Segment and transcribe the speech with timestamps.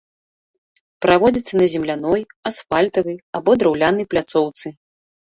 [1.05, 4.67] Праводзіцца на земляной, асфальтавай або драўлянай пляцоўцы.